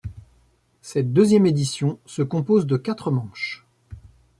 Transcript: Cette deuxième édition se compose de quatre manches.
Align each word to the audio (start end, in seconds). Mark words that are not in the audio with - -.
Cette 0.81 1.13
deuxième 1.13 1.45
édition 1.45 1.99
se 2.07 2.23
compose 2.23 2.65
de 2.65 2.75
quatre 2.75 3.11
manches. 3.11 3.67